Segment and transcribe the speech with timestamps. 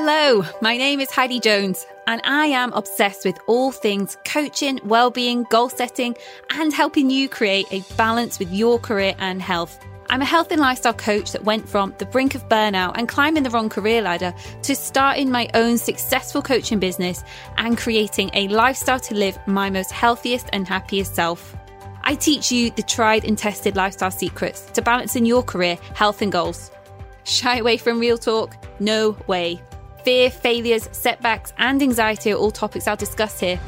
[0.00, 5.42] Hello, my name is Heidi Jones, and I am obsessed with all things coaching, well-being,
[5.50, 6.14] goal setting,
[6.50, 9.84] and helping you create a balance with your career and health.
[10.08, 13.42] I'm a health and lifestyle coach that went from the brink of burnout and climbing
[13.42, 14.32] the wrong career ladder
[14.62, 17.24] to starting my own successful coaching business
[17.56, 21.56] and creating a lifestyle to live my most healthiest and happiest self.
[22.04, 26.30] I teach you the tried and tested lifestyle secrets to balancing your career, health, and
[26.30, 26.70] goals.
[27.24, 28.54] Shy away from real talk?
[28.78, 29.60] No way.
[30.08, 33.58] Fear, failures, setbacks, and anxiety are all topics I'll discuss here.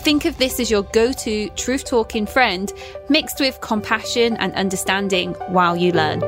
[0.00, 2.70] Think of this as your go to truth talking friend,
[3.08, 6.20] mixed with compassion and understanding while you learn.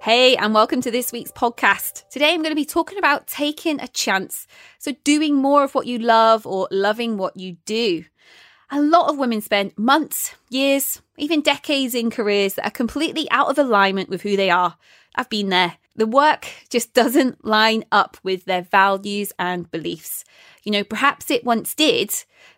[0.00, 2.08] Hey, and welcome to this week's podcast.
[2.08, 4.46] Today I'm going to be talking about taking a chance.
[4.78, 8.06] So, doing more of what you love or loving what you do.
[8.70, 13.48] A lot of women spend months, years, even decades in careers that are completely out
[13.48, 14.76] of alignment with who they are.
[15.14, 15.76] I've been there.
[15.96, 20.24] The work just doesn't line up with their values and beliefs.
[20.62, 22.12] You know, perhaps it once did,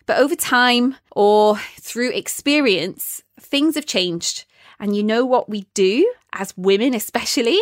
[0.05, 4.45] but over time or through experience, things have changed.
[4.79, 7.59] And you know what we do as women, especially?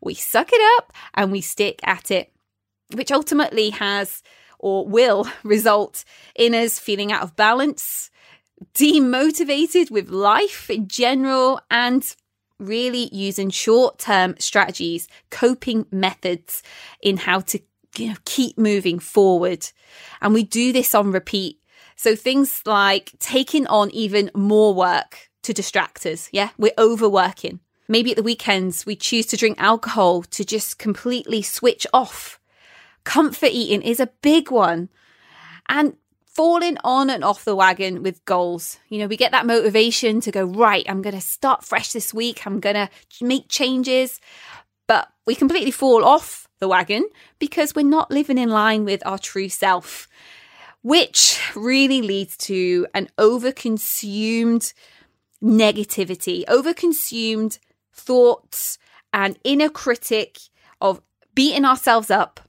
[0.00, 2.32] We suck it up and we stick at it,
[2.92, 4.22] which ultimately has
[4.58, 8.10] or will result in us feeling out of balance,
[8.74, 12.14] demotivated with life in general, and
[12.58, 16.62] really using short term strategies, coping methods
[17.00, 17.60] in how to
[17.96, 19.68] you know, keep moving forward.
[20.20, 21.60] And we do this on repeat.
[21.96, 26.28] So things like taking on even more work to distract us.
[26.32, 27.60] Yeah, we're overworking.
[27.86, 32.40] Maybe at the weekends, we choose to drink alcohol to just completely switch off
[33.04, 34.88] Comfort eating is a big one.
[35.68, 35.96] And
[36.34, 38.78] falling on and off the wagon with goals.
[38.88, 42.12] You know, we get that motivation to go, right, I'm going to start fresh this
[42.12, 42.46] week.
[42.46, 42.90] I'm going to
[43.20, 44.20] make changes.
[44.86, 47.08] But we completely fall off the wagon
[47.38, 50.08] because we're not living in line with our true self,
[50.82, 54.74] which really leads to an overconsumed
[55.42, 57.58] negativity, overconsumed
[57.92, 58.78] thoughts,
[59.12, 60.38] and inner critic
[60.80, 61.00] of
[61.34, 62.40] beating ourselves up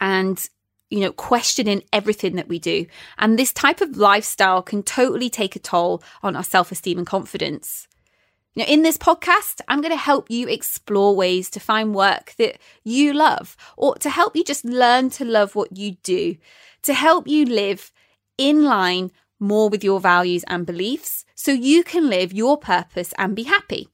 [0.00, 0.48] and
[0.90, 2.86] you know, questioning everything that we do.
[3.18, 7.06] And this type of lifestyle can totally take a toll on our self esteem and
[7.06, 7.88] confidence.
[8.54, 12.34] You know, in this podcast, I'm going to help you explore ways to find work
[12.38, 16.36] that you love or to help you just learn to love what you do,
[16.82, 17.92] to help you live
[18.36, 23.36] in line more with your values and beliefs so you can live your purpose and
[23.36, 23.88] be happy.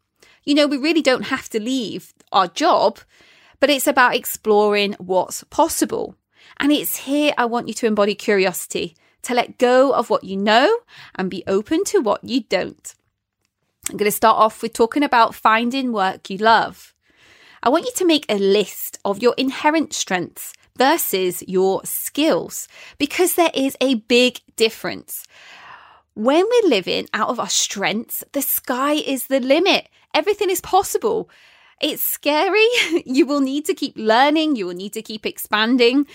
[0.45, 3.01] You know, we really don't have to leave our job
[3.61, 6.15] but it's about exploring what's possible.
[6.59, 10.37] And it's here I want you to embody curiosity, to let go of what you
[10.37, 10.79] know
[11.15, 12.95] and be open to what you don't.
[13.91, 16.95] I'm going to start off with talking about finding work you love.
[17.63, 22.69] I want you to make a list of your inherent strengths versus your skills
[22.99, 25.27] because there is a big difference.
[26.15, 29.89] When we're living out of our strengths, the sky is the limit.
[30.15, 31.29] Everything is possible.
[31.81, 32.67] It's scary.
[33.07, 36.07] you will need to keep learning, you will need to keep expanding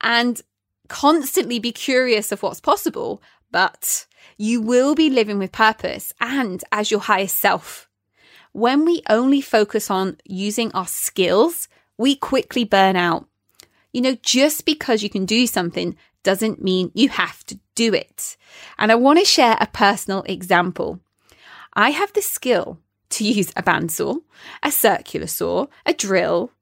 [0.00, 0.40] and
[0.88, 6.90] constantly be curious of what's possible, but you will be living with purpose and as
[6.90, 7.88] your highest self.
[8.52, 13.28] When we only focus on using our skills, we quickly burn out.
[13.92, 18.36] You know, just because you can do something doesn't mean you have to do it.
[18.78, 21.00] And I want to share a personal example.
[21.74, 22.78] I have the skill
[23.10, 24.20] to use a bandsaw,
[24.62, 26.52] a circular saw, a drill,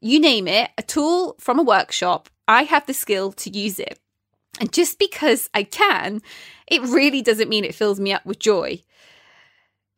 [0.00, 3.98] you name it, a tool from a workshop, I have the skill to use it.
[4.60, 6.22] And just because I can,
[6.66, 8.82] it really doesn't mean it fills me up with joy.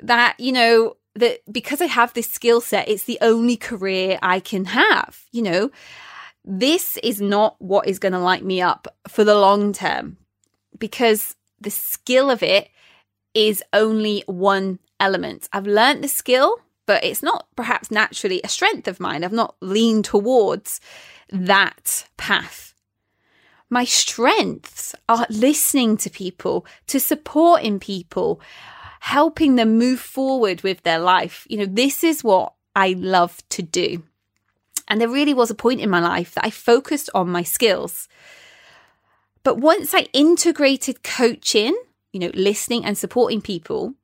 [0.01, 4.41] That, you know, that because I have this skill set, it's the only career I
[4.41, 5.25] can have.
[5.33, 5.71] You know,
[6.45, 10.19] this is not what is going to light me up for the long term
[10.79, 12.69] because the skill of it
[13.35, 15.49] is only one element.
[15.53, 16.57] I've learned the skill,
[16.87, 19.25] but it's not perhaps naturally a strength of mine.
[19.25, 20.81] I've not leaned towards
[21.31, 22.75] that path.
[23.69, 28.41] My strengths are listening to people, to supporting people,
[29.01, 31.47] helping them move forward with their life.
[31.51, 34.05] You know, this is what I love to do.
[34.89, 38.09] And there really was a point in my life that I focused on my skills.
[39.43, 41.77] But once I integrated coaching,
[42.13, 43.95] you know, listening and supporting people,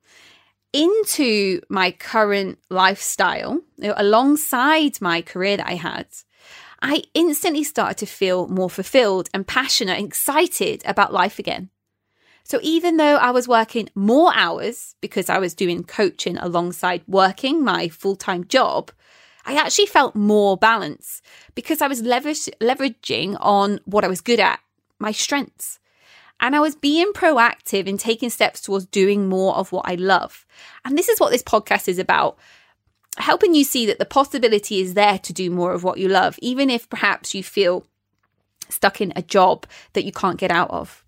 [0.73, 6.07] into my current lifestyle, you know, alongside my career that I had,
[6.81, 11.69] I instantly started to feel more fulfilled and passionate, and excited about life again.
[12.43, 17.63] So even though I was working more hours because I was doing coaching alongside working
[17.63, 18.91] my full time job,
[19.45, 21.21] I actually felt more balance
[21.55, 24.59] because I was leveraging on what I was good at,
[24.99, 25.79] my strengths.
[26.39, 30.45] And I was being proactive in taking steps towards doing more of what I love.
[30.83, 32.37] And this is what this podcast is about
[33.17, 36.37] helping you see that the possibility is there to do more of what you love,
[36.41, 37.85] even if perhaps you feel
[38.69, 41.03] stuck in a job that you can't get out of.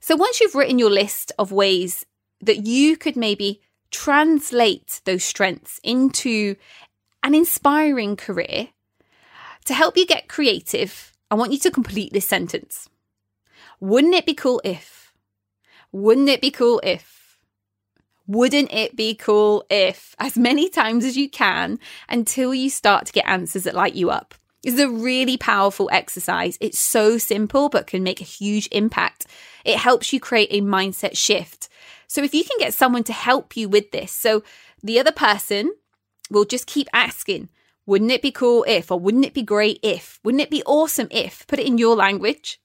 [0.00, 2.06] So once you've written your list of ways
[2.40, 3.60] that you could maybe
[3.90, 6.56] translate those strengths into
[7.22, 8.68] an inspiring career,
[9.64, 12.88] to help you get creative, I want you to complete this sentence.
[13.82, 15.12] Wouldn't it be cool if?
[15.90, 17.40] Wouldn't it be cool if?
[18.28, 20.14] Wouldn't it be cool if?
[20.20, 24.08] As many times as you can until you start to get answers that light you
[24.08, 24.36] up.
[24.62, 26.56] It's a really powerful exercise.
[26.60, 29.26] It's so simple, but can make a huge impact.
[29.64, 31.68] It helps you create a mindset shift.
[32.06, 34.44] So, if you can get someone to help you with this, so
[34.80, 35.74] the other person
[36.30, 37.48] will just keep asking,
[37.84, 41.08] wouldn't it be cool if, or wouldn't it be great if, wouldn't it be awesome
[41.10, 42.60] if, put it in your language.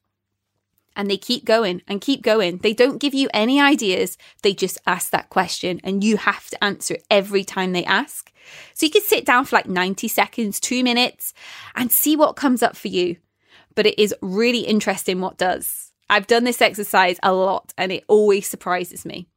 [0.97, 2.57] And they keep going and keep going.
[2.57, 4.17] They don't give you any ideas.
[4.41, 8.33] They just ask that question and you have to answer it every time they ask.
[8.73, 11.33] So you can sit down for like 90 seconds, two minutes,
[11.75, 13.17] and see what comes up for you.
[13.75, 15.93] But it is really interesting what does.
[16.09, 19.27] I've done this exercise a lot and it always surprises me.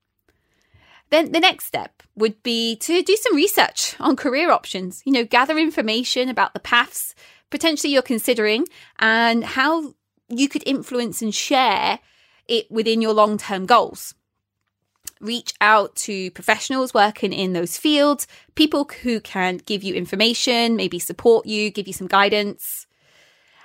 [1.11, 5.25] Then the next step would be to do some research on career options, you know,
[5.25, 7.15] gather information about the paths
[7.51, 8.65] potentially you're considering
[8.99, 9.95] and how
[10.31, 11.99] you could influence and share
[12.49, 14.15] it within your long term goals.
[15.21, 20.99] Reach out to professionals working in those fields, people who can give you information, maybe
[20.99, 22.87] support you, give you some guidance.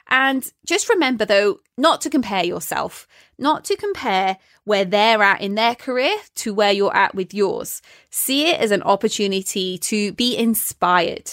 [0.07, 3.07] And just remember, though, not to compare yourself,
[3.39, 7.81] not to compare where they're at in their career to where you're at with yours.
[8.09, 11.31] See it as an opportunity to be inspired.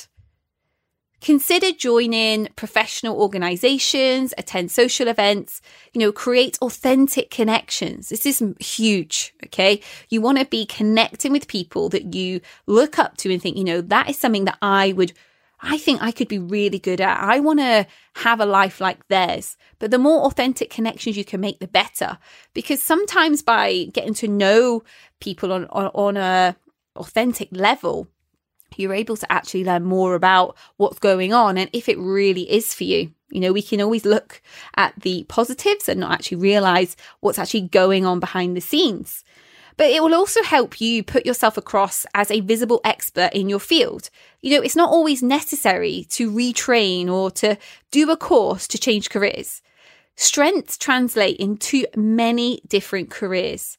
[1.22, 8.08] Consider joining professional organizations, attend social events, you know, create authentic connections.
[8.08, 9.32] This is huge.
[9.46, 9.80] Okay.
[10.08, 13.62] You want to be connecting with people that you look up to and think, you
[13.62, 15.12] know, that is something that I would
[15.64, 17.20] I think I could be really good at.
[17.22, 17.86] I want to
[18.16, 19.56] have a life like theirs.
[19.78, 22.18] But the more authentic connections you can make, the better.
[22.52, 24.82] Because sometimes by getting to know
[25.20, 26.56] people on, on, on a
[26.96, 28.08] authentic level,
[28.78, 32.74] you're able to actually learn more about what's going on and if it really is
[32.74, 33.12] for you.
[33.30, 34.42] You know, we can always look
[34.76, 39.24] at the positives and not actually realize what's actually going on behind the scenes
[39.76, 43.58] but it will also help you put yourself across as a visible expert in your
[43.58, 44.10] field.
[44.40, 47.56] You know, it's not always necessary to retrain or to
[47.90, 49.62] do a course to change careers.
[50.16, 53.78] Strengths translate into many different careers.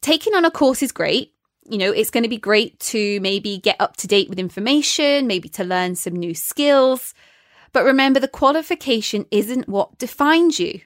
[0.00, 1.32] Taking on a course is great.
[1.68, 5.26] You know, it's going to be great to maybe get up to date with information,
[5.26, 7.14] maybe to learn some new skills.
[7.72, 10.80] But remember, the qualification isn't what defines you.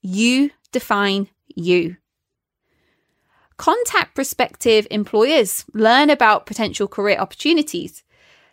[0.00, 1.96] You define you.
[3.56, 8.02] Contact prospective employers, learn about potential career opportunities.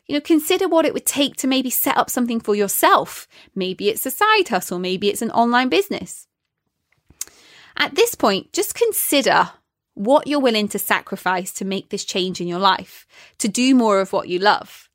[0.05, 3.27] You know, consider what it would take to maybe set up something for yourself.
[3.55, 6.27] Maybe it's a side hustle, maybe it's an online business.
[7.77, 9.51] At this point, just consider
[9.95, 13.05] what you're willing to sacrifice to make this change in your life,
[13.37, 14.89] to do more of what you love.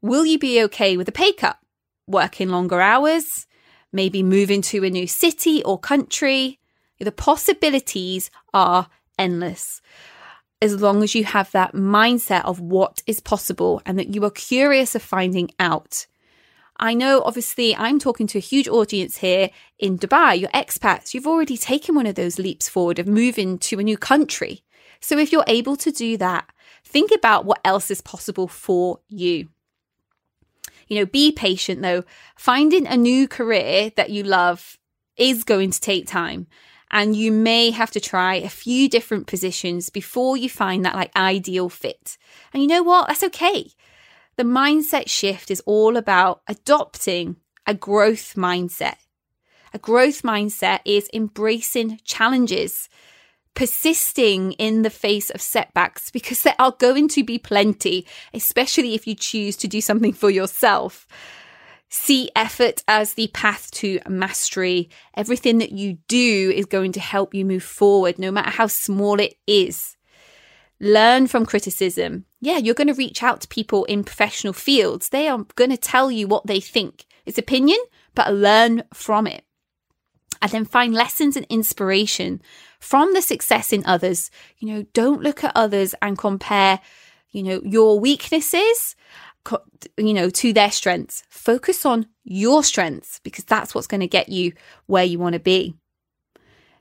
[0.00, 1.58] Will you be okay with a pay cut?
[2.06, 3.46] Working longer hours?
[3.92, 6.58] Maybe moving to a new city or country?
[7.00, 9.80] The possibilities are endless.
[10.62, 14.30] As long as you have that mindset of what is possible and that you are
[14.30, 16.06] curious of finding out.
[16.76, 20.40] I know, obviously, I'm talking to a huge audience here in Dubai.
[20.40, 21.14] You're expats.
[21.14, 24.64] You've already taken one of those leaps forward of moving to a new country.
[25.00, 26.48] So, if you're able to do that,
[26.84, 29.48] think about what else is possible for you.
[30.88, 32.04] You know, be patient though.
[32.36, 34.78] Finding a new career that you love
[35.16, 36.46] is going to take time
[36.90, 41.14] and you may have to try a few different positions before you find that like
[41.16, 42.16] ideal fit.
[42.52, 43.08] And you know what?
[43.08, 43.70] That's okay.
[44.36, 47.36] The mindset shift is all about adopting
[47.66, 48.96] a growth mindset.
[49.72, 52.88] A growth mindset is embracing challenges,
[53.54, 59.06] persisting in the face of setbacks because there are going to be plenty, especially if
[59.06, 61.06] you choose to do something for yourself.
[61.88, 64.90] See effort as the path to mastery.
[65.16, 69.20] Everything that you do is going to help you move forward, no matter how small
[69.20, 69.96] it is.
[70.84, 72.26] Learn from criticism.
[72.42, 75.08] Yeah, you're going to reach out to people in professional fields.
[75.08, 77.06] They are going to tell you what they think.
[77.24, 77.78] It's opinion,
[78.14, 79.44] but learn from it.
[80.42, 82.42] And then find lessons and inspiration
[82.80, 84.30] from the success in others.
[84.58, 86.80] You know, don't look at others and compare,
[87.30, 88.94] you know, your weaknesses,
[89.96, 91.22] you know, to their strengths.
[91.30, 94.52] Focus on your strengths because that's what's going to get you
[94.84, 95.76] where you want to be.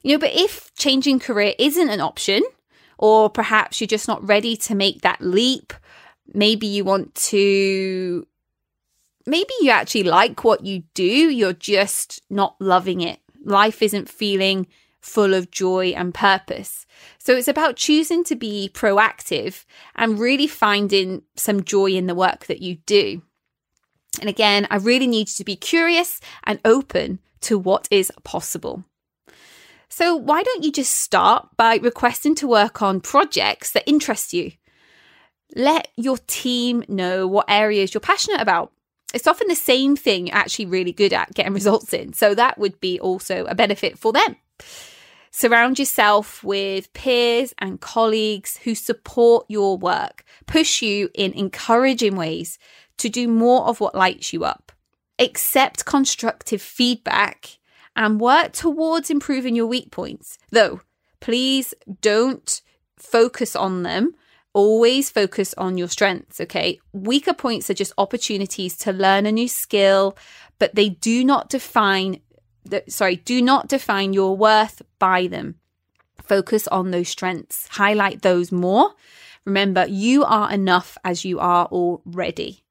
[0.01, 2.43] You know, but if changing career isn't an option,
[3.03, 5.73] or perhaps you're just not ready to make that leap,
[6.33, 8.25] maybe you want to,
[9.25, 13.19] maybe you actually like what you do, you're just not loving it.
[13.43, 14.67] Life isn't feeling
[15.01, 16.85] full of joy and purpose.
[17.17, 22.45] So it's about choosing to be proactive and really finding some joy in the work
[22.45, 23.21] that you do.
[24.21, 28.85] And again, I really need you to be curious and open to what is possible.
[29.95, 34.53] So, why don't you just start by requesting to work on projects that interest you?
[35.55, 38.71] Let your team know what areas you're passionate about.
[39.13, 42.13] It's often the same thing you're actually really good at getting results in.
[42.13, 44.35] So, that would be also a benefit for them.
[45.29, 52.57] Surround yourself with peers and colleagues who support your work, push you in encouraging ways
[52.97, 54.71] to do more of what lights you up.
[55.19, 57.59] Accept constructive feedback
[57.95, 60.37] and work towards improving your weak points.
[60.51, 60.81] Though,
[61.19, 62.61] please don't
[62.97, 64.15] focus on them.
[64.53, 66.79] Always focus on your strengths, okay?
[66.91, 70.15] Weaker points are just opportunities to learn a new skill,
[70.59, 72.21] but they do not define
[72.65, 75.55] the, sorry, do not define your worth by them.
[76.23, 78.91] Focus on those strengths, highlight those more.
[79.45, 82.62] Remember, you are enough as you are already.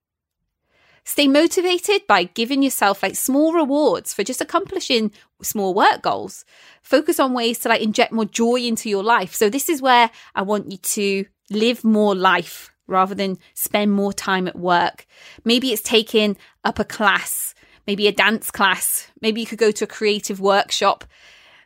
[1.05, 5.11] Stay motivated by giving yourself like small rewards for just accomplishing
[5.43, 6.45] small work goals.
[6.83, 9.35] Focus on ways to like inject more joy into your life.
[9.35, 14.13] So this is where I want you to live more life rather than spend more
[14.13, 15.07] time at work.
[15.45, 17.55] Maybe it's taking up a class,
[17.87, 19.09] maybe a dance class.
[19.21, 21.05] Maybe you could go to a creative workshop,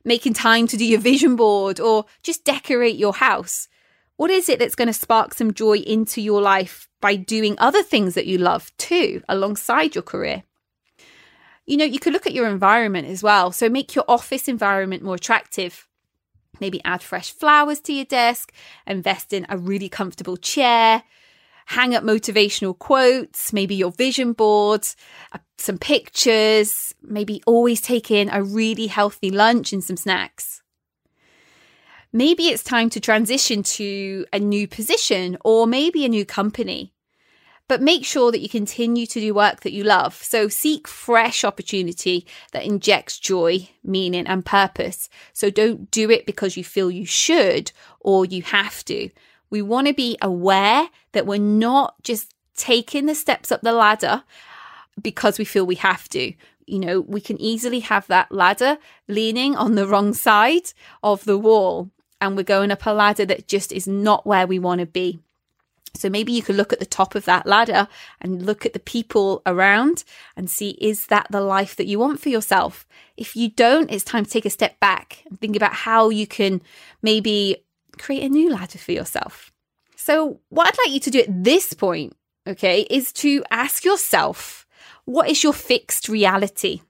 [0.02, 3.68] making time to do your vision board or just decorate your house.
[4.16, 7.82] What is it that's going to spark some joy into your life by doing other
[7.82, 10.42] things that you love too, alongside your career?
[11.66, 13.52] You know, you could look at your environment as well.
[13.52, 15.86] So make your office environment more attractive.
[16.60, 18.52] Maybe add fresh flowers to your desk,
[18.86, 21.02] invest in a really comfortable chair,
[21.66, 24.96] hang up motivational quotes, maybe your vision boards,
[25.32, 30.62] uh, some pictures, maybe always take in a really healthy lunch and some snacks
[32.16, 36.94] maybe it's time to transition to a new position or maybe a new company.
[37.68, 40.14] But make sure that you continue to do work that you love.
[40.14, 45.10] So seek fresh opportunity that injects joy, meaning, and purpose.
[45.32, 49.10] So don't do it because you feel you should or you have to.
[49.50, 54.22] We want to be aware that we're not just taking the steps up the ladder
[55.02, 56.32] because we feel we have to
[56.68, 61.38] you know, we can easily have that ladder leaning on the wrong side of the
[61.38, 64.86] wall and we're going up a ladder that just is not where we want to
[64.86, 65.20] be.
[65.94, 67.88] So maybe you could look at the top of that ladder
[68.20, 70.04] and look at the people around
[70.36, 72.86] and see is that the life that you want for yourself?
[73.16, 76.26] If you don't, it's time to take a step back and think about how you
[76.26, 76.60] can
[77.02, 77.64] maybe
[77.98, 79.52] create a new ladder for yourself.
[79.96, 82.14] So, what I'd like you to do at this point,
[82.46, 84.66] okay, is to ask yourself
[85.06, 86.82] what is your fixed reality?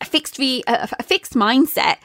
[0.00, 1.98] A fixed re- a, a fixed mindset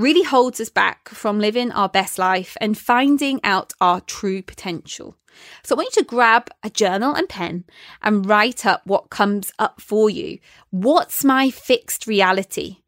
[0.00, 5.16] really holds us back from living our best life and finding out our true potential.
[5.62, 7.64] So I want you to grab a journal and pen
[8.02, 10.38] and write up what comes up for you.
[10.70, 12.78] What's my fixed reality?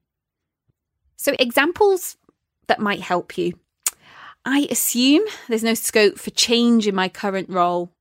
[1.16, 2.16] So, examples
[2.66, 3.52] that might help you.
[4.45, 7.92] I assume there's no scope for change in my current role.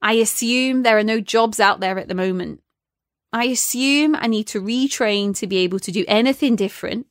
[0.00, 2.60] I assume there are no jobs out there at the moment.
[3.32, 7.06] I assume I need to retrain to be able to do anything different.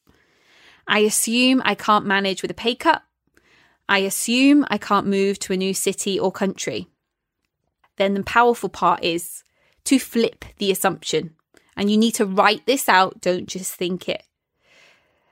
[0.91, 3.01] I assume I can't manage with a pay cut.
[3.87, 6.87] I assume I can't move to a new city or country.
[7.95, 9.45] Then the powerful part is
[9.85, 11.35] to flip the assumption.
[11.77, 14.23] And you need to write this out, don't just think it.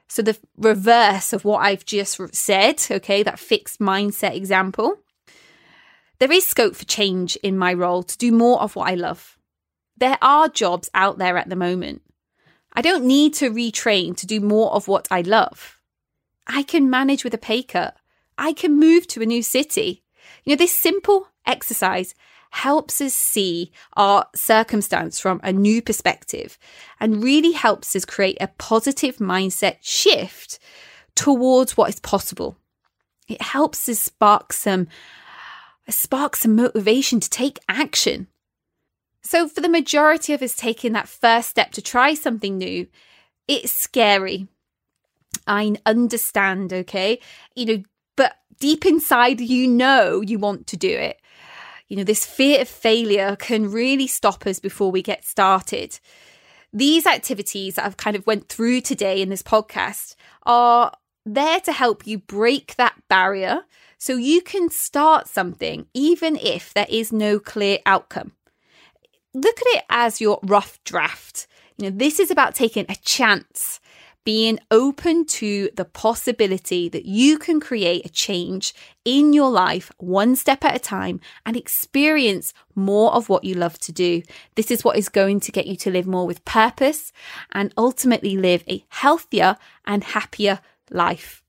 [0.08, 5.00] So, the reverse of what I've just said, okay, that fixed mindset example,
[6.20, 9.38] there is scope for change in my role to do more of what I love.
[9.98, 12.02] There are jobs out there at the moment.
[12.80, 15.82] I don't need to retrain to do more of what I love.
[16.48, 17.98] I can manage with a pay cut.
[18.38, 20.06] I can move to a new city.
[20.46, 22.16] You know, this simple exercise
[22.52, 26.58] helps us see our circumstance from a new perspective
[27.02, 30.58] and really helps us create a positive mindset shift
[31.16, 32.56] towards what is possible.
[33.28, 34.88] It helps us spark some
[35.90, 38.28] spark some motivation to take action
[39.30, 42.88] so, for the majority of us taking that first step to try something new,
[43.48, 44.48] it's scary.
[45.46, 47.20] I understand, okay?
[47.56, 47.84] You know,
[48.18, 51.22] but deep inside, you know you want to do it.
[51.90, 56.00] You know, this fear of failure can really stop us before we get started.
[56.74, 60.92] These activities that I've kind of went through today in this podcast are
[61.24, 63.62] there to help you break that barrier
[64.00, 68.32] so you can start something even if there is no clear outcome.
[69.34, 71.48] Look at it as your rough draft.
[71.78, 73.80] You know, this is about taking a chance
[74.26, 78.74] being open to the possibility that you can create a change
[79.06, 83.80] in your life one step at a time and experience more of what you love
[83.80, 84.22] to do.
[84.56, 87.12] This is what is going to get you to live more with purpose
[87.54, 90.60] and ultimately live a healthier and happier
[90.92, 91.44] life.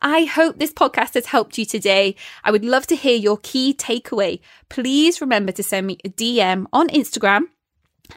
[0.00, 2.16] I hope this podcast has helped you today.
[2.44, 4.40] I would love to hear your key takeaway.
[4.68, 7.42] Please remember to send me a DM on Instagram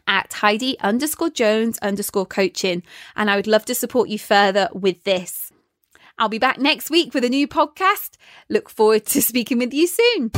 [0.07, 2.83] at Heidi underscore Jones underscore coaching.
[3.15, 5.51] And I would love to support you further with this.
[6.17, 8.11] I'll be back next week with a new podcast.
[8.49, 10.31] Look forward to speaking with you soon.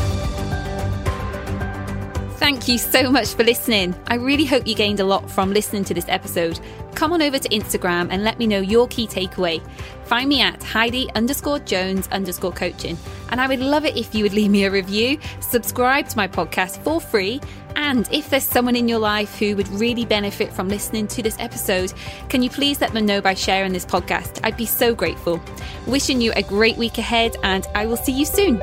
[2.38, 3.96] Thank you so much for listening.
[4.08, 6.60] I really hope you gained a lot from listening to this episode.
[6.94, 9.60] Come on over to Instagram and let me know your key takeaway.
[10.06, 12.96] Find me at Heidi underscore Jones underscore coaching.
[13.30, 16.28] And I would love it if you would leave me a review, subscribe to my
[16.28, 17.42] podcast for free.
[17.76, 21.38] And if there's someone in your life who would really benefit from listening to this
[21.40, 21.92] episode,
[22.30, 24.40] can you please let them know by sharing this podcast?
[24.44, 25.42] I'd be so grateful.
[25.88, 28.62] Wishing you a great week ahead, and I will see you soon.